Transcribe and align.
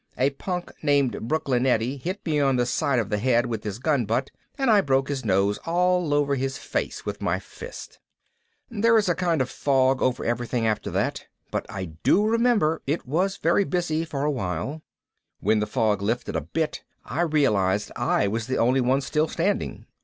A 0.17 0.31
punk 0.31 0.71
named 0.81 1.27
Brooklyn 1.27 1.67
Eddie 1.67 1.97
hit 1.97 2.25
me 2.25 2.39
on 2.39 2.55
the 2.55 2.65
side 2.65 2.97
of 2.97 3.09
the 3.11 3.19
head 3.19 3.45
with 3.45 3.63
his 3.63 3.77
gunbutt 3.77 4.31
and 4.57 4.71
I 4.71 4.81
broke 4.81 5.09
his 5.09 5.23
nose 5.23 5.59
all 5.59 6.11
over 6.11 6.33
his 6.33 6.57
face 6.57 7.05
with 7.05 7.21
my 7.21 7.37
fist. 7.37 7.99
There 8.71 8.97
is 8.97 9.07
a 9.07 9.13
kind 9.13 9.41
of 9.43 9.47
a 9.49 9.51
fog 9.51 10.01
over 10.01 10.25
everything 10.25 10.65
after 10.65 10.89
that. 10.89 11.27
But 11.51 11.67
I 11.69 11.85
do 12.01 12.25
remember 12.25 12.81
it 12.87 13.05
was 13.05 13.37
very 13.37 13.63
busy 13.63 14.03
for 14.03 14.23
a 14.23 14.31
while. 14.31 14.81
When 15.39 15.59
the 15.59 15.67
fog 15.67 16.01
lifted 16.01 16.35
a 16.35 16.41
bit 16.41 16.81
I 17.05 17.21
realized 17.21 17.91
I 17.95 18.27
was 18.27 18.47
the 18.47 18.57
only 18.57 18.81
one 18.81 19.01
still 19.01 19.27
standing. 19.27 19.85